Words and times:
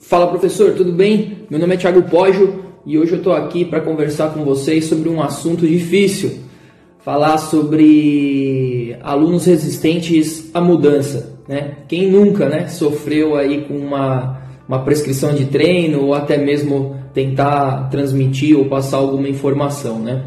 Fala 0.00 0.26
professor, 0.26 0.72
tudo 0.72 0.92
bem? 0.92 1.44
Meu 1.50 1.60
nome 1.60 1.74
é 1.74 1.76
Thiago 1.76 2.02
Poggio 2.04 2.64
e 2.86 2.98
hoje 2.98 3.12
eu 3.12 3.18
estou 3.18 3.34
aqui 3.34 3.66
para 3.66 3.82
conversar 3.82 4.32
com 4.32 4.44
vocês 4.44 4.86
sobre 4.86 5.10
um 5.10 5.22
assunto 5.22 5.66
difícil. 5.66 6.38
Falar 7.04 7.36
sobre 7.36 8.96
alunos 9.02 9.44
resistentes 9.44 10.50
à 10.54 10.60
mudança. 10.60 11.38
Né? 11.46 11.76
Quem 11.86 12.10
nunca 12.10 12.48
né, 12.48 12.66
sofreu 12.66 13.36
aí 13.36 13.66
com 13.66 13.76
uma, 13.76 14.40
uma 14.66 14.82
prescrição 14.82 15.34
de 15.34 15.44
treino 15.44 16.02
ou 16.06 16.14
até 16.14 16.38
mesmo 16.38 16.96
tentar 17.12 17.90
transmitir 17.90 18.58
ou 18.58 18.64
passar 18.64 18.96
alguma 18.96 19.28
informação. 19.28 19.98
Né? 19.98 20.24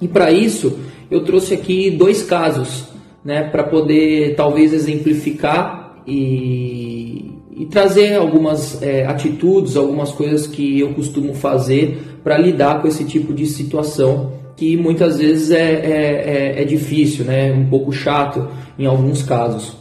E 0.00 0.08
para 0.08 0.32
isso 0.32 0.80
eu 1.10 1.24
trouxe 1.24 1.54
aqui 1.54 1.92
dois 1.92 2.24
casos 2.24 2.88
né, 3.24 3.44
para 3.44 3.62
poder 3.62 4.34
talvez 4.34 4.74
exemplificar 4.74 6.02
e, 6.06 7.25
e 7.56 7.64
trazer 7.64 8.14
algumas 8.14 8.82
é, 8.82 9.06
atitudes, 9.06 9.78
algumas 9.78 10.12
coisas 10.12 10.46
que 10.46 10.78
eu 10.78 10.92
costumo 10.92 11.32
fazer 11.32 11.98
para 12.22 12.36
lidar 12.36 12.82
com 12.82 12.86
esse 12.86 13.02
tipo 13.04 13.32
de 13.32 13.46
situação 13.46 14.32
que 14.54 14.76
muitas 14.76 15.18
vezes 15.18 15.50
é, 15.50 15.62
é, 15.62 16.54
é, 16.58 16.62
é 16.62 16.64
difícil, 16.64 17.24
né? 17.24 17.50
um 17.52 17.66
pouco 17.66 17.92
chato 17.92 18.46
em 18.78 18.84
alguns 18.84 19.22
casos. 19.22 19.74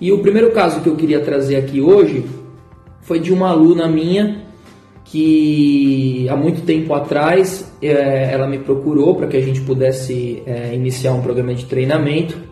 E 0.00 0.10
o 0.10 0.18
primeiro 0.18 0.50
caso 0.50 0.80
que 0.80 0.88
eu 0.88 0.96
queria 0.96 1.20
trazer 1.20 1.56
aqui 1.56 1.80
hoje 1.80 2.24
foi 3.02 3.20
de 3.20 3.32
uma 3.32 3.50
aluna 3.50 3.86
minha 3.86 4.42
que 5.04 6.28
há 6.28 6.36
muito 6.36 6.62
tempo 6.62 6.94
atrás 6.94 7.72
é, 7.80 8.32
ela 8.32 8.46
me 8.46 8.58
procurou 8.58 9.14
para 9.14 9.28
que 9.28 9.36
a 9.36 9.40
gente 9.40 9.60
pudesse 9.60 10.42
é, 10.46 10.74
iniciar 10.74 11.12
um 11.12 11.22
programa 11.22 11.54
de 11.54 11.64
treinamento 11.64 12.49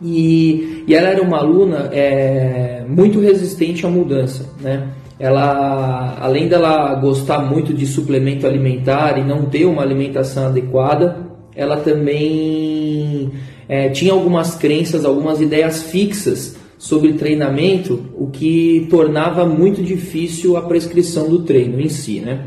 e, 0.00 0.84
e 0.86 0.94
ela 0.94 1.08
era 1.08 1.22
uma 1.22 1.38
aluna 1.38 1.90
é, 1.92 2.84
muito 2.88 3.20
resistente 3.20 3.84
à 3.84 3.88
mudança, 3.88 4.48
né? 4.60 4.88
Ela, 5.18 6.16
além 6.20 6.48
dela 6.48 6.94
gostar 6.94 7.40
muito 7.40 7.74
de 7.74 7.84
suplemento 7.86 8.46
alimentar 8.46 9.18
e 9.18 9.24
não 9.24 9.46
ter 9.46 9.64
uma 9.64 9.82
alimentação 9.82 10.46
adequada, 10.46 11.16
ela 11.56 11.78
também 11.78 13.32
é, 13.68 13.88
tinha 13.88 14.12
algumas 14.12 14.54
crenças, 14.54 15.04
algumas 15.04 15.40
ideias 15.40 15.82
fixas 15.82 16.56
sobre 16.78 17.14
treinamento, 17.14 18.06
o 18.16 18.28
que 18.28 18.86
tornava 18.88 19.44
muito 19.44 19.82
difícil 19.82 20.56
a 20.56 20.62
prescrição 20.62 21.28
do 21.28 21.40
treino 21.40 21.80
em 21.80 21.88
si, 21.88 22.20
né? 22.20 22.46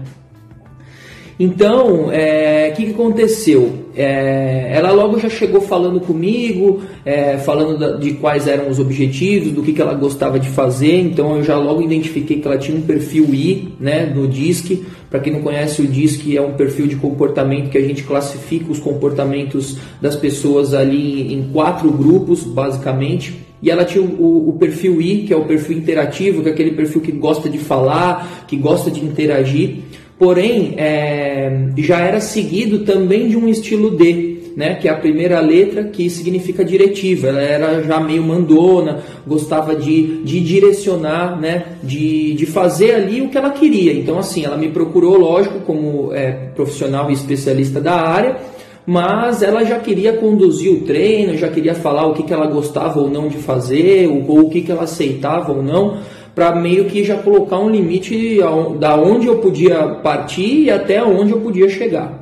Então, 1.44 2.12
é, 2.12 2.70
o 2.72 2.76
que, 2.76 2.86
que, 2.86 2.92
aconteceu? 2.92 3.74
É, 3.96 4.74
ela 4.76 4.92
logo 4.92 5.20
já 5.20 5.28
chegou 5.28 5.60
falando 5.60 6.00
comigo, 6.00 6.82
é, 7.04 7.40
falando 7.40 7.80
da, 7.80 7.94
de 7.94 8.12
quais 8.14 8.48
eram 8.48 8.70
os 8.70 8.78
objetivos, 8.78 9.52
do 9.52 9.64
que, 9.64 9.74
que 9.74 9.82
ela 9.82 9.96
gostava 9.96 10.40
de 10.40 10.48
fazer. 10.48 11.00
Então, 11.00 11.38
eu 11.38 11.44
já 11.44 11.58
logo 11.58 11.82
identifiquei 11.82 12.40
que 12.40 12.48
ela 12.48 12.60
tinha 12.60 12.78
um 12.78 12.84
perfil 12.84 13.34
I 13.34 13.74
né, 13.80 14.06
no 14.06 14.28
DISC. 14.28 14.86
Para 15.10 15.20
quem 15.20 15.34
não 15.34 15.42
conhece, 15.42 15.82
o 15.82 15.88
DISC 15.88 16.38
é 16.38 16.42
um 16.42 16.54
perfil 16.54 16.86
de 16.86 16.96
comportamento 16.96 17.72
que 17.72 17.78
a 17.80 17.82
gente 17.82 18.04
classifica 18.04 18.72
os 18.72 18.78
comportamentos 18.78 19.80
das 20.00 20.16
pessoas 20.16 20.76
ali 20.76 21.34
em 21.34 21.50
quatro 21.52 21.90
grupos, 21.90 22.44
basicamente. 22.44 23.34
E 23.64 23.72
ela 23.72 23.84
tinha 23.84 24.04
o, 24.04 24.50
o, 24.50 24.54
perfil 24.54 25.02
I, 25.02 25.24
que 25.28 25.34
é 25.34 25.38
o 25.38 25.46
perfil 25.46 25.78
interativo, 25.78 26.44
que 26.44 26.50
é 26.50 26.52
aquele 26.52 26.72
perfil 26.72 27.02
que 27.02 27.12
gosta 27.12 27.50
de 27.50 27.58
falar, 27.58 28.46
que 28.48 28.56
gosta 28.56 28.92
de 28.92 29.04
interagir 29.04 29.91
porém 30.22 30.76
é, 30.78 31.52
já 31.78 31.98
era 31.98 32.20
seguido 32.20 32.86
também 32.86 33.28
de 33.28 33.36
um 33.36 33.48
estilo 33.48 33.90
D, 33.90 34.52
né, 34.56 34.76
que 34.76 34.88
é 34.88 34.92
a 34.92 34.96
primeira 34.96 35.40
letra 35.40 35.86
que 35.86 36.08
significa 36.12 36.64
diretiva. 36.64 37.30
Ela 37.30 37.42
era 37.42 37.82
já 37.82 38.00
meio 38.00 38.22
mandona, 38.22 39.00
gostava 39.26 39.76
de, 39.76 40.24
de 40.24 40.40
direcionar, 40.40 41.42
né, 41.42 41.78
de, 41.82 42.36
de 42.36 42.46
fazer 42.46 42.94
ali 42.94 43.24
o 43.24 43.30
que 43.30 43.38
ela 43.38 43.50
queria. 43.50 43.94
Então, 43.94 44.20
assim, 44.20 44.46
ela 44.46 44.58
me 44.58 44.68
procurou, 44.68 45.18
lógico, 45.18 45.62
como 45.62 46.14
é, 46.14 46.30
profissional 46.54 47.10
e 47.10 47.14
especialista 47.14 47.82
da 47.82 47.96
área, 47.96 48.38
mas 48.86 49.42
ela 49.42 49.66
já 49.66 49.80
queria 49.80 50.14
conduzir 50.14 50.72
o 50.72 50.82
treino, 50.82 51.36
já 51.36 51.48
queria 51.48 51.74
falar 51.74 52.06
o 52.06 52.14
que, 52.14 52.22
que 52.22 52.34
ela 52.34 52.46
gostava 52.46 53.00
ou 53.00 53.10
não 53.10 53.28
de 53.28 53.38
fazer, 53.38 54.08
ou, 54.08 54.24
ou 54.28 54.46
o 54.46 54.50
que, 54.52 54.62
que 54.62 54.72
ela 54.72 54.84
aceitava 54.84 55.52
ou 55.52 55.64
não 55.64 55.98
para 56.34 56.56
meio 56.56 56.86
que 56.86 57.04
já 57.04 57.18
colocar 57.18 57.60
um 57.60 57.70
limite 57.70 58.40
da 58.80 58.96
onde 58.96 59.28
eu 59.28 59.40
podia 59.40 59.88
partir 59.88 60.64
e 60.64 60.72
até 60.72 61.04
onde 61.04 61.32
eu 61.32 61.40
podia 61.42 61.68
chegar, 61.70 62.20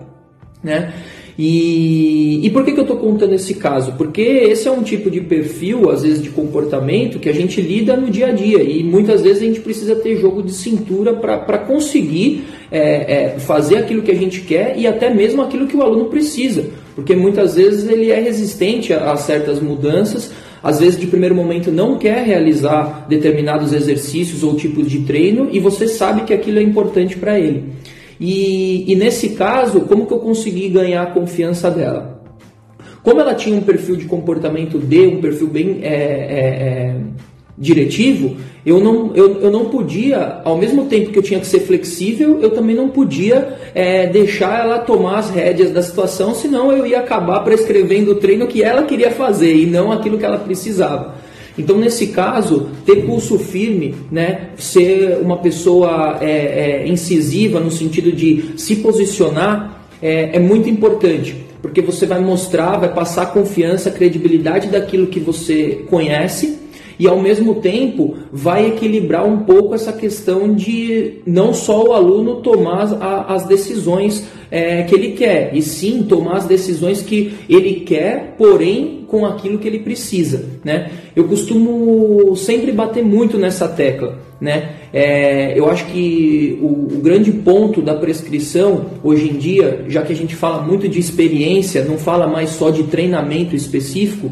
né? 0.63 0.93
E, 1.41 2.45
e 2.45 2.49
por 2.49 2.65
que, 2.65 2.73
que 2.73 2.79
eu 2.79 2.83
estou 2.83 2.97
contando 2.97 3.33
esse 3.33 3.53
caso? 3.53 3.93
Porque 3.93 4.21
esse 4.21 4.67
é 4.67 4.71
um 4.71 4.83
tipo 4.83 5.09
de 5.09 5.21
perfil, 5.21 5.89
às 5.89 6.03
vezes 6.03 6.21
de 6.21 6.29
comportamento, 6.31 7.17
que 7.17 7.29
a 7.29 7.33
gente 7.33 7.61
lida 7.61 7.95
no 7.95 8.09
dia 8.09 8.27
a 8.27 8.31
dia 8.31 8.61
e 8.61 8.83
muitas 8.83 9.21
vezes 9.21 9.41
a 9.41 9.45
gente 9.45 9.61
precisa 9.61 9.95
ter 9.95 10.17
jogo 10.17 10.43
de 10.43 10.51
cintura 10.51 11.13
para 11.13 11.57
conseguir 11.59 12.43
é, 12.69 13.35
é, 13.35 13.39
fazer 13.39 13.77
aquilo 13.77 14.01
que 14.01 14.11
a 14.11 14.15
gente 14.15 14.41
quer 14.41 14.77
e 14.77 14.85
até 14.85 15.13
mesmo 15.13 15.41
aquilo 15.41 15.65
que 15.65 15.77
o 15.77 15.81
aluno 15.81 16.07
precisa, 16.09 16.65
porque 16.93 17.15
muitas 17.15 17.55
vezes 17.55 17.89
ele 17.89 18.11
é 18.11 18.19
resistente 18.19 18.91
a, 18.91 19.13
a 19.13 19.15
certas 19.15 19.61
mudanças 19.61 20.33
às 20.61 20.79
vezes 20.79 20.99
de 20.99 21.07
primeiro 21.07 21.35
momento 21.35 21.71
não 21.71 21.97
quer 21.97 22.23
realizar 22.23 23.05
determinados 23.07 23.73
exercícios 23.73 24.43
ou 24.43 24.55
tipos 24.55 24.89
de 24.89 24.99
treino 24.99 25.49
e 25.51 25.59
você 25.59 25.87
sabe 25.87 26.23
que 26.23 26.33
aquilo 26.33 26.59
é 26.59 26.63
importante 26.63 27.17
para 27.17 27.39
ele. 27.39 27.73
E, 28.19 28.91
e, 28.91 28.95
nesse 28.95 29.29
caso, 29.29 29.81
como 29.81 30.05
que 30.05 30.13
eu 30.13 30.19
consegui 30.19 30.67
ganhar 30.67 31.03
a 31.03 31.05
confiança 31.05 31.71
dela? 31.71 32.21
Como 33.01 33.21
ela 33.21 33.33
tinha 33.33 33.55
um 33.55 33.61
perfil 33.61 33.95
de 33.95 34.05
comportamento 34.05 34.77
D, 34.77 35.07
um 35.07 35.21
perfil 35.21 35.47
bem 35.47 35.79
é, 35.83 35.87
é, 35.87 35.93
é 35.93 36.95
diretivo, 37.59 38.37
eu 38.65 38.79
não, 38.79 39.11
eu, 39.13 39.41
eu 39.41 39.51
não 39.51 39.65
podia, 39.65 40.39
ao 40.45 40.57
mesmo 40.57 40.85
tempo 40.85 41.11
que 41.11 41.19
eu 41.19 41.23
tinha 41.23 41.39
que 41.39 41.47
ser 41.47 41.59
flexível, 41.59 42.39
eu 42.41 42.51
também 42.51 42.75
não 42.75 42.89
podia 42.89 43.57
é, 43.75 44.07
deixar 44.07 44.63
ela 44.63 44.79
tomar 44.79 45.19
as 45.19 45.29
rédeas 45.29 45.71
da 45.71 45.81
situação, 45.81 46.33
senão 46.33 46.71
eu 46.71 46.87
ia 46.87 46.99
acabar 46.99 47.41
prescrevendo 47.41 48.11
o 48.11 48.15
treino 48.15 48.47
que 48.47 48.63
ela 48.63 48.83
queria 48.83 49.11
fazer 49.11 49.53
e 49.53 49.65
não 49.65 49.91
aquilo 49.91 50.17
que 50.17 50.25
ela 50.25 50.37
precisava. 50.37 51.15
Então, 51.57 51.77
nesse 51.77 52.07
caso, 52.07 52.69
ter 52.85 53.05
pulso 53.05 53.37
firme, 53.37 53.93
né, 54.09 54.51
ser 54.55 55.19
uma 55.21 55.37
pessoa 55.37 56.17
é, 56.21 56.83
é, 56.83 56.87
incisiva 56.87 57.59
no 57.59 57.69
sentido 57.69 58.13
de 58.13 58.53
se 58.55 58.77
posicionar, 58.77 59.83
é, 60.01 60.37
é 60.37 60.39
muito 60.39 60.69
importante 60.69 61.49
porque 61.61 61.81
você 61.81 62.05
vai 62.05 62.21
mostrar, 62.21 62.77
vai 62.77 62.93
passar 62.93 63.33
confiança, 63.33 63.91
credibilidade 63.91 64.69
daquilo 64.69 65.07
que 65.07 65.19
você 65.19 65.83
conhece 65.89 66.57
e 66.99 67.07
ao 67.07 67.19
mesmo 67.19 67.55
tempo 67.55 68.17
vai 68.31 68.67
equilibrar 68.67 69.25
um 69.25 69.39
pouco 69.39 69.73
essa 69.73 69.93
questão 69.93 70.53
de 70.53 71.21
não 71.25 71.53
só 71.53 71.85
o 71.85 71.93
aluno 71.93 72.41
tomar 72.41 72.81
as, 72.81 72.93
as 73.27 73.45
decisões 73.45 74.27
é, 74.51 74.83
que 74.83 74.93
ele 74.93 75.11
quer, 75.11 75.55
e 75.55 75.61
sim 75.61 76.03
tomar 76.03 76.37
as 76.37 76.45
decisões 76.45 77.01
que 77.01 77.35
ele 77.47 77.81
quer, 77.81 78.35
porém 78.37 79.05
com 79.07 79.25
aquilo 79.25 79.57
que 79.57 79.67
ele 79.67 79.79
precisa. 79.79 80.45
Né? 80.63 80.91
Eu 81.15 81.25
costumo 81.25 82.35
sempre 82.35 82.71
bater 82.71 83.03
muito 83.03 83.37
nessa 83.37 83.67
tecla. 83.67 84.19
Né? 84.39 84.75
É, 84.93 85.57
eu 85.57 85.69
acho 85.69 85.85
que 85.87 86.57
o, 86.61 86.95
o, 86.95 87.01
grande 87.01 87.29
ponto 87.31 87.81
da 87.81 87.95
prescrição 87.95 88.85
hoje 89.03 89.29
em 89.29 89.33
dia, 89.33 89.83
já 89.89 90.01
que 90.01 90.13
a 90.13 90.15
gente 90.15 90.33
fala 90.33 90.61
muito 90.61 90.87
de 90.87 90.97
experiência, 90.97 91.83
não 91.83 91.97
fala 91.97 92.25
mais 92.25 92.51
só 92.51 92.69
de 92.69 92.83
treinamento 92.83 93.53
específico, 93.53 94.31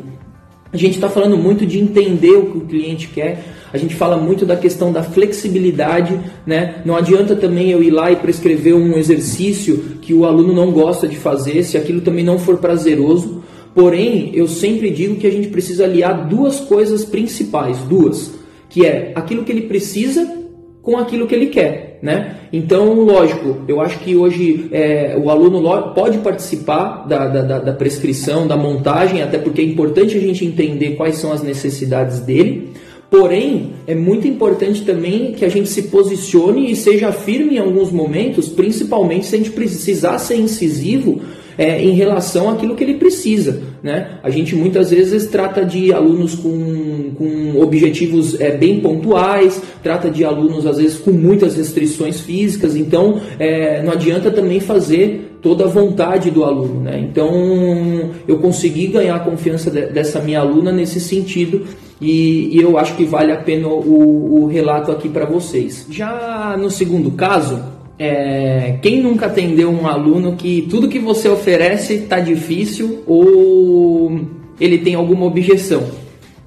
a 0.72 0.78
gente 0.78 0.96
está 0.96 1.10
falando 1.10 1.38
muito 1.38 1.66
de 1.66 1.80
entender 1.80 2.32
o 2.32 2.46
que 2.48 2.58
o 2.58 2.62
cliente 2.62 3.08
quer, 3.08 3.44
a 3.72 3.78
gente 3.78 3.96
fala 3.96 4.18
muito 4.18 4.46
da 4.46 4.56
questão 4.56 4.92
da 4.92 5.04
flexibilidade, 5.04 6.20
né? 6.46 6.82
Não 6.86 6.96
adianta 6.96 7.36
também 7.36 7.70
eu 7.70 7.84
ir 7.84 7.92
lá 7.92 8.12
e 8.12 8.16
prescrever 8.16 8.74
um 8.74 8.98
exercício 8.98 9.98
que 10.02 10.14
o 10.14 10.26
aluno 10.26 10.54
não 10.54 10.72
gosta 10.72 11.08
de 11.08 11.18
fazer, 11.18 11.64
se 11.64 11.78
aquilo 11.78 12.02
também 12.02 12.24
não 12.24 12.40
for 12.40 12.58
prazeroso. 12.58 13.44
Porém, 13.74 14.32
eu 14.34 14.48
sempre 14.48 14.90
digo 14.90 15.18
que 15.18 15.28
a 15.28 15.32
gente 15.32 15.50
precisa 15.50 15.84
aliar 15.84 16.28
duas 16.28 16.60
coisas 16.60 17.06
principais, 17.06 17.78
duas, 17.80 18.32
que 18.70 18.86
é 18.86 19.12
aquilo 19.16 19.44
que 19.44 19.52
ele 19.52 19.64
precisa 19.64 20.47
com 20.88 20.96
aquilo 20.96 21.28
que 21.28 21.36
ele 21.36 21.48
quer, 21.48 22.00
né? 22.02 22.38
Então, 22.54 22.94
lógico, 22.94 23.58
eu 23.68 23.82
acho 23.82 24.00
que 24.00 24.16
hoje 24.16 24.70
é, 24.72 25.20
o 25.22 25.30
aluno 25.30 25.62
pode 25.94 26.20
participar 26.20 27.06
da, 27.06 27.28
da, 27.28 27.60
da, 27.60 27.74
prescrição, 27.74 28.48
da 28.48 28.56
montagem, 28.56 29.22
até 29.22 29.38
porque 29.38 29.60
é 29.60 29.66
importante 29.66 30.16
a 30.16 30.22
gente 30.22 30.46
entender 30.46 30.92
quais 30.92 31.18
são 31.18 31.34
as 31.34 31.44
necessidades 31.44 32.22
dele. 32.22 32.70
Porém, 33.12 33.74
é 33.86 33.94
muito 33.94 34.30
importante 34.30 34.86
também 34.86 35.34
que 35.34 35.44
a 35.44 35.50
gente 35.50 35.68
se 35.68 35.84
posicione 35.84 36.72
e 36.72 36.76
seja 36.78 37.12
firme 37.12 37.56
em 37.56 37.60
alguns 37.60 37.92
momentos, 37.92 38.48
principalmente 38.48 39.26
se 39.26 39.36
a 39.36 39.40
gente 39.40 39.52
precisar 39.52 40.20
ser 40.20 40.38
incisivo 40.38 41.20
é, 41.58 41.82
em 41.82 41.92
relação 41.92 42.50
àquilo 42.50 42.76
que 42.76 42.84
ele 42.84 42.96
precisa. 42.96 43.62
Né? 43.82 44.20
A 44.24 44.30
gente 44.30 44.56
muitas 44.56 44.92
vezes 44.92 45.28
trata 45.28 45.66
de 45.66 45.92
alunos 45.92 46.36
com, 46.36 47.12
com 47.18 47.62
objetivos 47.62 48.40
é, 48.40 48.52
bem 48.52 48.80
pontuais, 48.80 49.62
trata 49.82 50.10
de 50.10 50.24
alunos 50.24 50.66
às 50.66 50.78
vezes 50.78 50.98
com 50.98 51.12
muitas 51.12 51.56
restrições 51.56 52.20
físicas, 52.20 52.76
então 52.76 53.20
é, 53.40 53.82
não 53.82 53.94
adianta 53.94 54.30
também 54.30 54.60
fazer 54.60 55.38
toda 55.42 55.66
a 55.66 55.68
vontade 55.68 56.30
do 56.30 56.44
aluno. 56.44 56.82
Né? 56.82 57.00
Então 57.00 58.12
eu 58.28 58.38
consegui 58.40 58.88
ganhar 58.88 59.16
a 59.16 59.20
confiança 59.20 59.72
de, 59.72 59.88
dessa 59.88 60.20
minha 60.20 60.40
aluna 60.40 60.72
nesse 60.72 61.00
sentido 61.00 61.66
e, 62.00 62.56
e 62.56 62.62
eu 62.62 62.78
acho 62.78 62.96
que 62.96 63.06
vale 63.06 63.32
a 63.32 63.38
pena 63.38 63.68
o, 63.68 64.44
o 64.44 64.48
relato 64.48 64.92
aqui 64.92 65.10
para 65.10 65.26
vocês. 65.26 65.88
Já 65.90 66.56
no 66.60 66.70
segundo 66.70 67.12
caso, 67.12 67.77
é, 68.00 68.78
quem 68.82 69.02
nunca 69.02 69.26
atendeu 69.26 69.72
um 69.72 69.88
aluno 69.88 70.36
que 70.36 70.68
tudo 70.70 70.88
que 70.88 71.00
você 71.00 71.28
oferece 71.28 71.94
está 71.96 72.20
difícil 72.20 73.04
ou 73.08 74.22
ele 74.60 74.78
tem 74.78 74.96
alguma 74.96 75.26
objeção? 75.26 75.84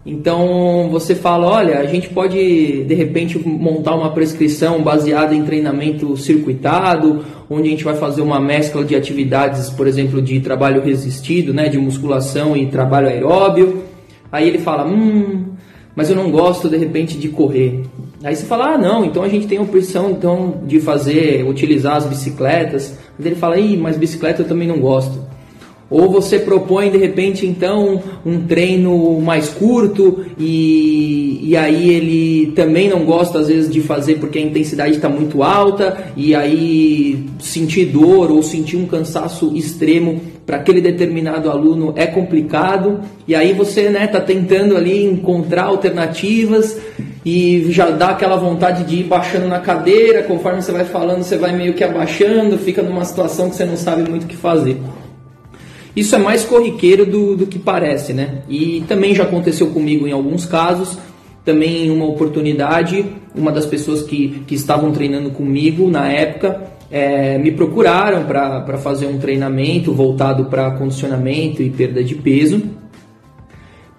Então 0.05 0.89
você 0.91 1.15
fala, 1.15 1.47
olha, 1.47 1.79
a 1.79 1.85
gente 1.85 2.09
pode 2.09 2.85
de 2.85 2.95
repente 2.95 3.39
montar 3.39 3.95
uma 3.95 4.11
prescrição 4.11 4.83
baseada 4.83 5.35
em 5.35 5.45
treinamento 5.45 6.17
circuitado, 6.17 7.25
onde 7.51 7.69
a 7.69 7.71
gente 7.71 7.85
vai 7.85 7.95
fazer 7.95 8.23
uma 8.23 8.41
mescla 8.41 8.83
de 8.83 8.97
atividades, 8.97 9.69
por 9.69 9.87
exemplo, 9.87 10.23
de 10.23 10.41
trabalho 10.41 10.83
resistido, 10.83 11.53
né, 11.53 11.69
de 11.69 11.79
musculação 11.79 12.57
e 12.57 12.67
trabalho 12.67 13.09
aeróbio. 13.09 13.83
Aí 14.33 14.49
ele 14.49 14.59
fala, 14.59 14.87
hum, 14.87 15.47
mas 15.95 16.09
eu 16.09 16.17
não 16.17 16.31
gosto 16.31 16.69
de 16.69 16.79
repente 16.79 17.19
de 17.19 17.29
correr. 17.29 17.83
Aí 18.23 18.37
você 18.37 18.45
fala, 18.45 18.75
ah, 18.75 18.79
não, 18.79 19.03
então 19.03 19.23
a 19.23 19.29
gente 19.29 19.47
tem 19.47 19.57
a 19.57 19.63
opção 19.63 20.11
então 20.11 20.61
de 20.67 20.79
fazer, 20.79 21.43
utilizar 21.49 21.97
as 21.97 22.05
bicicletas. 22.05 22.95
Mas 23.17 23.27
ele 23.27 23.35
fala, 23.35 23.59
ih, 23.59 23.79
mas 23.79 23.97
bicicleta 23.97 24.43
eu 24.43 24.49
também 24.49 24.69
não 24.69 24.79
gosto. 24.79 25.31
Ou 25.89 26.09
você 26.09 26.39
propõe 26.39 26.89
de 26.89 26.99
repente 26.99 27.45
então 27.45 28.01
um 28.25 28.43
treino 28.43 29.21
mais 29.21 29.49
curto 29.49 30.25
e, 30.39 31.41
e 31.43 31.57
aí 31.57 31.91
ele 31.91 32.53
também 32.53 32.89
não 32.89 33.05
gosta 33.05 33.41
às 33.41 33.49
vezes 33.49 33.73
de 33.73 33.81
fazer 33.81 34.21
porque 34.21 34.39
a 34.39 34.43
intensidade 34.43 34.95
está 34.95 35.09
muito 35.09 35.43
alta 35.43 36.13
e 36.17 36.33
aí 36.33 37.27
sentir 37.41 37.87
dor 37.87 38.31
ou 38.31 38.41
sentir 38.41 38.77
um 38.77 38.87
cansaço 38.87 39.51
extremo 39.57 40.21
para 40.47 40.59
aquele 40.59 40.81
determinado 40.81 41.51
aluno 41.51 41.93
é 41.97 42.07
complicado 42.07 43.01
e 43.27 43.35
aí 43.35 43.53
você 43.53 43.89
né 43.89 44.07
tá 44.07 44.21
tentando 44.21 44.77
ali 44.77 45.05
encontrar 45.05 45.65
alternativas 45.65 46.79
e 47.25 47.71
já 47.71 47.91
dá 47.91 48.11
aquela 48.11 48.37
vontade 48.37 48.85
de 48.85 48.97
ir 48.97 49.05
baixando 49.05 49.47
na 49.47 49.59
cadeira 49.59 50.23
conforme 50.23 50.63
você 50.63 50.73
vai 50.73 50.85
falando 50.85 51.23
você 51.23 51.37
vai 51.37 51.53
meio 51.55 51.75
que 51.75 51.85
abaixando 51.85 52.57
fica 52.57 52.83
numa 52.83 53.05
situação 53.05 53.51
que 53.51 53.57
você 53.57 53.65
não 53.65 53.77
sabe 53.77 54.09
muito 54.09 54.25
o 54.25 54.27
que 54.27 54.37
fazer 54.37 54.81
isso 55.95 56.15
é 56.15 56.19
mais 56.19 56.45
corriqueiro 56.45 57.05
do, 57.05 57.37
do 57.37 57.47
que 57.47 57.59
parece, 57.59 58.13
né? 58.13 58.43
E 58.49 58.85
também 58.87 59.15
já 59.15 59.25
aconteceu 59.25 59.69
comigo 59.69 60.07
em 60.07 60.13
alguns 60.13 60.47
casos. 60.47 60.97
Também 61.45 61.87
em 61.87 61.91
uma 61.91 62.05
oportunidade, 62.05 63.05
uma 63.35 63.51
das 63.51 63.67
pessoas 63.67 64.03
que, 64.03 64.43
que 64.47 64.55
estavam 64.55 64.93
treinando 64.93 65.31
comigo 65.31 65.91
na 65.91 66.07
época 66.09 66.71
é, 66.91 67.39
me 67.39 67.51
procuraram 67.51 68.25
para 68.25 68.77
fazer 68.79 69.07
um 69.07 69.19
treinamento 69.19 69.93
voltado 69.93 70.45
para 70.47 70.71
condicionamento 70.73 71.63
e 71.63 71.71
perda 71.71 72.05
de 72.05 72.15
peso. 72.15 72.63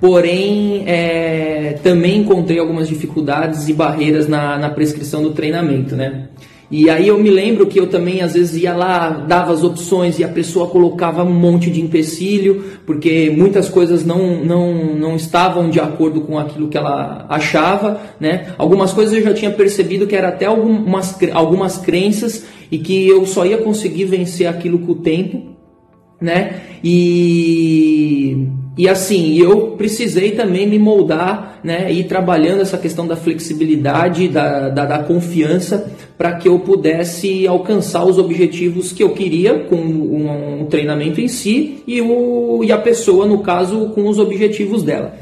Porém, 0.01 0.83
é, 0.87 1.77
também 1.83 2.21
encontrei 2.21 2.57
algumas 2.57 2.87
dificuldades 2.87 3.69
e 3.69 3.73
barreiras 3.73 4.27
na, 4.27 4.57
na 4.57 4.71
prescrição 4.71 5.21
do 5.21 5.29
treinamento, 5.29 5.95
né? 5.95 6.29
E 6.71 6.89
aí 6.89 7.09
eu 7.09 7.19
me 7.19 7.29
lembro 7.29 7.67
que 7.67 7.79
eu 7.79 7.87
também 7.87 8.21
às 8.21 8.33
vezes 8.33 8.63
ia 8.63 8.73
lá, 8.73 9.09
dava 9.09 9.51
as 9.51 9.61
opções 9.61 10.17
e 10.17 10.23
a 10.23 10.29
pessoa 10.29 10.69
colocava 10.69 11.21
um 11.21 11.33
monte 11.33 11.69
de 11.69 11.81
empecilho, 11.81 12.63
porque 12.85 13.29
muitas 13.29 13.69
coisas 13.69 14.03
não, 14.05 14.43
não, 14.43 14.95
não 14.95 15.15
estavam 15.17 15.69
de 15.69 15.79
acordo 15.81 16.21
com 16.21 16.39
aquilo 16.39 16.69
que 16.69 16.77
ela 16.77 17.25
achava, 17.29 18.01
né? 18.19 18.53
Algumas 18.57 18.93
coisas 18.93 19.13
eu 19.13 19.21
já 19.21 19.33
tinha 19.33 19.51
percebido 19.51 20.07
que 20.07 20.15
era 20.15 20.29
até 20.29 20.45
algumas, 20.45 21.15
algumas 21.33 21.77
crenças 21.77 22.45
e 22.71 22.79
que 22.79 23.07
eu 23.07 23.25
só 23.27 23.45
ia 23.45 23.57
conseguir 23.57 24.05
vencer 24.05 24.47
aquilo 24.47 24.79
com 24.79 24.93
o 24.93 24.95
tempo, 24.95 25.43
né? 26.21 26.61
E 26.81 28.47
e 28.77 28.87
assim, 28.87 29.37
eu 29.37 29.71
precisei 29.71 30.31
também 30.31 30.65
me 30.65 30.79
moldar, 30.79 31.59
né, 31.61 31.91
ir 31.91 32.05
trabalhando 32.05 32.61
essa 32.61 32.77
questão 32.77 33.05
da 33.05 33.17
flexibilidade, 33.17 34.29
da, 34.29 34.69
da, 34.69 34.85
da 34.85 34.99
confiança, 34.99 35.91
para 36.17 36.33
que 36.37 36.47
eu 36.47 36.57
pudesse 36.59 37.45
alcançar 37.45 38.05
os 38.05 38.17
objetivos 38.17 38.93
que 38.93 39.03
eu 39.03 39.09
queria 39.09 39.59
com 39.59 39.75
um, 39.75 40.61
um 40.61 40.65
treinamento 40.67 41.19
em 41.19 41.27
si 41.27 41.83
e, 41.85 42.01
o, 42.01 42.63
e 42.63 42.71
a 42.71 42.77
pessoa, 42.77 43.25
no 43.25 43.39
caso, 43.39 43.89
com 43.89 44.07
os 44.07 44.17
objetivos 44.17 44.83
dela. 44.83 45.15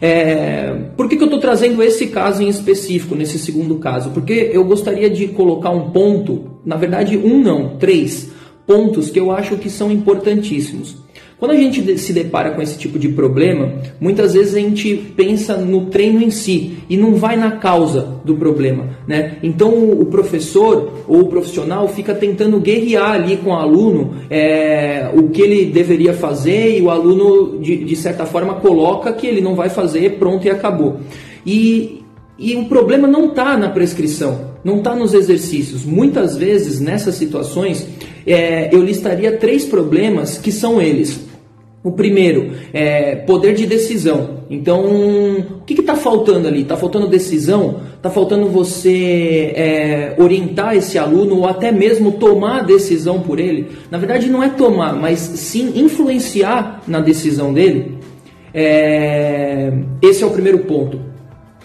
É, 0.00 0.72
por 0.96 1.08
que, 1.08 1.16
que 1.16 1.22
eu 1.22 1.26
estou 1.26 1.40
trazendo 1.40 1.82
esse 1.82 2.08
caso 2.08 2.42
em 2.42 2.48
específico, 2.48 3.16
nesse 3.16 3.38
segundo 3.38 3.76
caso? 3.76 4.10
Porque 4.10 4.50
eu 4.52 4.64
gostaria 4.64 5.10
de 5.10 5.28
colocar 5.28 5.70
um 5.70 5.90
ponto, 5.90 6.60
na 6.64 6.76
verdade, 6.76 7.16
um 7.16 7.40
não, 7.42 7.76
três 7.76 8.30
pontos 8.66 9.10
que 9.10 9.18
eu 9.18 9.32
acho 9.32 9.56
que 9.56 9.68
são 9.68 9.90
importantíssimos. 9.90 11.03
Quando 11.44 11.58
a 11.58 11.60
gente 11.60 11.98
se 11.98 12.10
depara 12.14 12.52
com 12.52 12.62
esse 12.62 12.78
tipo 12.78 12.98
de 12.98 13.10
problema, 13.10 13.74
muitas 14.00 14.32
vezes 14.32 14.54
a 14.54 14.60
gente 14.60 14.94
pensa 15.14 15.58
no 15.58 15.90
treino 15.90 16.22
em 16.22 16.30
si 16.30 16.78
e 16.88 16.96
não 16.96 17.16
vai 17.16 17.36
na 17.36 17.50
causa 17.50 18.16
do 18.24 18.34
problema, 18.34 18.96
né? 19.06 19.36
Então 19.42 19.90
o 19.90 20.06
professor 20.06 21.04
ou 21.06 21.20
o 21.20 21.26
profissional 21.26 21.86
fica 21.86 22.14
tentando 22.14 22.58
guerrear 22.58 23.10
ali 23.10 23.36
com 23.36 23.50
o 23.50 23.52
aluno 23.52 24.14
é, 24.30 25.10
o 25.14 25.28
que 25.28 25.42
ele 25.42 25.66
deveria 25.66 26.14
fazer 26.14 26.78
e 26.78 26.80
o 26.80 26.88
aluno 26.88 27.58
de, 27.58 27.76
de 27.76 27.94
certa 27.94 28.24
forma 28.24 28.54
coloca 28.54 29.12
que 29.12 29.26
ele 29.26 29.42
não 29.42 29.54
vai 29.54 29.68
fazer, 29.68 30.12
pronto 30.18 30.46
e 30.46 30.50
acabou. 30.50 30.96
E, 31.44 32.02
e 32.38 32.56
o 32.56 32.64
problema 32.70 33.06
não 33.06 33.26
está 33.26 33.54
na 33.58 33.68
prescrição, 33.68 34.52
não 34.64 34.78
está 34.78 34.96
nos 34.96 35.12
exercícios. 35.12 35.84
Muitas 35.84 36.38
vezes, 36.38 36.80
nessas 36.80 37.16
situações, 37.16 37.86
é, 38.26 38.74
eu 38.74 38.82
listaria 38.82 39.36
três 39.36 39.66
problemas 39.66 40.38
que 40.38 40.50
são 40.50 40.80
eles. 40.80 41.33
O 41.84 41.92
primeiro 41.92 42.52
é 42.72 43.14
poder 43.14 43.54
de 43.54 43.66
decisão. 43.66 44.38
Então, 44.48 44.86
o 44.86 45.64
que 45.66 45.78
está 45.78 45.94
faltando 45.94 46.48
ali? 46.48 46.62
Está 46.62 46.78
faltando 46.78 47.06
decisão? 47.06 47.80
Está 47.94 48.08
faltando 48.08 48.48
você 48.48 49.52
é, 49.54 50.14
orientar 50.16 50.74
esse 50.74 50.96
aluno 50.96 51.40
ou 51.40 51.46
até 51.46 51.70
mesmo 51.70 52.12
tomar 52.12 52.60
a 52.60 52.62
decisão 52.62 53.20
por 53.20 53.38
ele? 53.38 53.68
Na 53.90 53.98
verdade, 53.98 54.30
não 54.30 54.42
é 54.42 54.48
tomar, 54.48 54.94
mas 54.94 55.18
sim 55.18 55.74
influenciar 55.76 56.82
na 56.88 57.00
decisão 57.00 57.52
dele. 57.52 57.98
É, 58.54 59.70
esse 60.00 60.24
é 60.24 60.26
o 60.26 60.30
primeiro 60.30 60.60
ponto. 60.60 60.98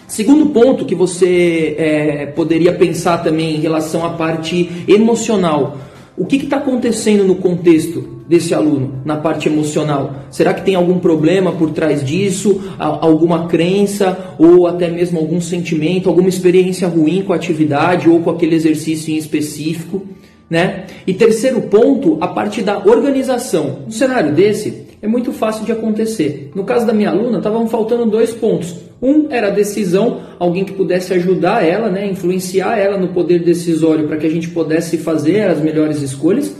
Segundo 0.06 0.50
ponto 0.50 0.84
que 0.84 0.94
você 0.94 1.76
é, 1.78 2.26
poderia 2.26 2.74
pensar 2.74 3.22
também 3.22 3.56
em 3.56 3.60
relação 3.60 4.04
à 4.04 4.10
parte 4.10 4.84
emocional. 4.86 5.78
O 6.14 6.26
que 6.26 6.36
está 6.36 6.58
acontecendo 6.58 7.24
no 7.24 7.36
contexto 7.36 8.19
desse 8.30 8.54
aluno, 8.54 9.02
na 9.04 9.16
parte 9.16 9.48
emocional? 9.48 10.14
Será 10.30 10.54
que 10.54 10.64
tem 10.64 10.76
algum 10.76 11.00
problema 11.00 11.50
por 11.50 11.72
trás 11.72 12.04
disso? 12.04 12.62
Alguma 12.78 13.48
crença 13.48 14.36
ou 14.38 14.68
até 14.68 14.88
mesmo 14.88 15.18
algum 15.18 15.40
sentimento, 15.40 16.08
alguma 16.08 16.28
experiência 16.28 16.86
ruim 16.86 17.22
com 17.22 17.32
a 17.32 17.36
atividade 17.36 18.08
ou 18.08 18.20
com 18.20 18.30
aquele 18.30 18.54
exercício 18.54 19.12
em 19.12 19.16
específico? 19.16 20.06
Né? 20.48 20.84
E 21.08 21.12
terceiro 21.12 21.62
ponto, 21.62 22.18
a 22.20 22.28
parte 22.28 22.62
da 22.62 22.78
organização. 22.78 23.80
Um 23.88 23.90
cenário 23.90 24.32
desse 24.32 24.86
é 25.02 25.08
muito 25.08 25.32
fácil 25.32 25.64
de 25.64 25.72
acontecer. 25.72 26.52
No 26.54 26.62
caso 26.62 26.86
da 26.86 26.92
minha 26.92 27.10
aluna, 27.10 27.38
estavam 27.38 27.66
faltando 27.68 28.06
dois 28.06 28.32
pontos. 28.32 28.76
Um 29.02 29.26
era 29.30 29.48
a 29.48 29.50
decisão, 29.50 30.20
alguém 30.38 30.64
que 30.64 30.72
pudesse 30.72 31.12
ajudar 31.14 31.66
ela, 31.66 31.88
né, 31.88 32.06
influenciar 32.06 32.78
ela 32.78 32.96
no 32.96 33.08
poder 33.08 33.42
decisório 33.42 34.06
para 34.06 34.18
que 34.18 34.26
a 34.26 34.30
gente 34.30 34.50
pudesse 34.50 34.98
fazer 34.98 35.48
as 35.48 35.60
melhores 35.60 36.00
escolhas. 36.00 36.54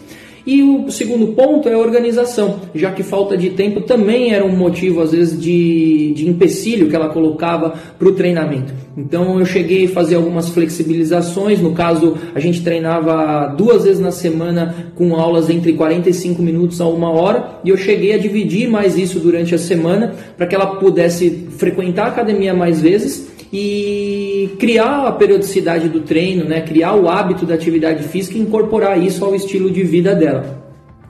E 0.46 0.62
o 0.62 0.90
segundo 0.90 1.28
ponto 1.28 1.68
é 1.68 1.74
a 1.74 1.78
organização, 1.78 2.60
já 2.74 2.90
que 2.90 3.02
falta 3.02 3.36
de 3.36 3.50
tempo 3.50 3.82
também 3.82 4.32
era 4.32 4.44
um 4.44 4.56
motivo, 4.56 5.00
às 5.00 5.12
vezes, 5.12 5.40
de, 5.40 6.12
de 6.14 6.28
empecilho 6.28 6.88
que 6.88 6.96
ela 6.96 7.08
colocava 7.08 7.74
para 7.98 8.08
o 8.08 8.12
treinamento. 8.12 8.72
Então 8.96 9.38
eu 9.38 9.46
cheguei 9.46 9.86
a 9.86 9.88
fazer 9.88 10.16
algumas 10.16 10.48
flexibilizações, 10.48 11.60
no 11.60 11.72
caso 11.72 12.16
a 12.34 12.40
gente 12.40 12.62
treinava 12.62 13.54
duas 13.56 13.84
vezes 13.84 14.00
na 14.00 14.10
semana 14.10 14.92
com 14.96 15.14
aulas 15.14 15.48
entre 15.50 15.72
45 15.72 16.42
minutos 16.42 16.80
a 16.80 16.86
uma 16.86 17.10
hora, 17.10 17.60
e 17.64 17.70
eu 17.70 17.76
cheguei 17.76 18.12
a 18.14 18.18
dividir 18.18 18.68
mais 18.68 18.96
isso 18.98 19.20
durante 19.20 19.54
a 19.54 19.58
semana 19.58 20.14
para 20.36 20.46
que 20.46 20.54
ela 20.54 20.76
pudesse 20.76 21.48
frequentar 21.56 22.06
a 22.06 22.08
academia 22.08 22.54
mais 22.54 22.80
vezes 22.80 23.39
e 23.52 24.50
criar 24.58 25.06
a 25.06 25.12
periodicidade 25.12 25.88
do 25.88 26.00
treino, 26.00 26.44
né? 26.44 26.60
criar 26.60 26.94
o 26.94 27.08
hábito 27.08 27.44
da 27.44 27.54
atividade 27.54 28.04
física 28.04 28.38
e 28.38 28.40
incorporar 28.40 29.02
isso 29.02 29.24
ao 29.24 29.34
estilo 29.34 29.70
de 29.70 29.82
vida 29.82 30.14
dela. 30.14 30.60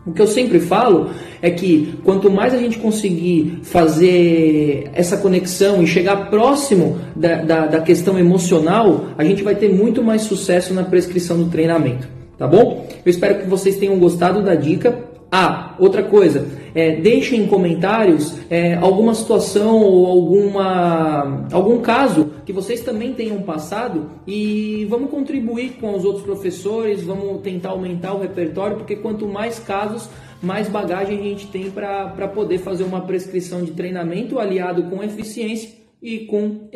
O 0.07 0.13
que 0.13 0.23
eu 0.23 0.27
sempre 0.27 0.59
falo 0.59 1.11
é 1.43 1.51
que 1.51 1.95
quanto 2.03 2.31
mais 2.31 2.55
a 2.55 2.57
gente 2.57 2.79
conseguir 2.79 3.59
fazer 3.63 4.91
essa 4.95 5.19
conexão 5.19 5.83
e 5.83 5.87
chegar 5.87 6.31
próximo 6.31 6.99
da, 7.15 7.43
da, 7.43 7.67
da, 7.67 7.81
questão 7.81 8.19
emocional, 8.19 9.07
a 9.19 9.25
gente 9.25 9.43
vai 9.43 9.55
ter 9.55 9.69
muito 9.69 10.03
mais 10.03 10.23
sucesso 10.23 10.73
na 10.73 10.85
prescrição 10.85 11.37
do 11.37 11.51
treinamento. 11.51 12.09
Tá 12.39 12.47
bom? 12.47 12.89
Eu 13.05 13.11
espero 13.11 13.41
que 13.41 13.47
vocês 13.47 13.77
tenham 13.77 13.99
gostado 13.99 14.43
da 14.43 14.55
dica. 14.55 14.99
Ah, 15.31 15.75
outra 15.79 16.03
coisa, 16.03 16.47
é, 16.75 16.97
deixem 16.97 17.41
em 17.41 17.47
comentários 17.47 18.37
é, 18.51 18.75
alguma 18.75 19.15
situação 19.15 19.77
ou 19.79 20.07
alguma, 20.07 21.49
algum 21.53 21.81
caso 21.81 22.33
que 22.45 22.53
vocês 22.53 22.81
também 22.81 23.13
tenham 23.13 23.43
passado 23.43 24.11
e 24.27 24.87
vamos 24.89 25.11
contribuir 25.11 25.79
com 25.81 25.95
os 25.95 26.05
outros 26.05 26.25
professores, 26.25 27.03
vamos 27.03 27.41
tentar 27.43 27.71
aumentar 27.71 28.15
o 28.15 28.21
repertório, 28.21 28.77
porque 28.77 28.97
quanto 28.97 29.27
mais 29.27 29.59
casos, 29.59 30.09
mais 30.43 30.69
bagagem 30.69 31.19
a 31.19 31.23
gente 31.23 31.47
tem 31.49 31.71
para 31.71 32.29
poder 32.29 32.59
fazer 32.59 32.85
uma 32.85 33.03
prescrição 33.03 33.63
de 33.65 33.73
treinamento 33.73 34.39
aliado 34.39 34.85
com 34.85 35.03
eficiência 35.03 35.71
e 36.03 36.21
com 36.21 36.69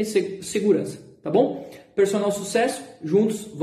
segurança, 0.42 0.98
tá 1.22 1.30
bom? 1.30 1.66
Personal 1.94 2.32
sucesso, 2.32 2.82
juntos 3.02 3.42
vamos 3.54 3.62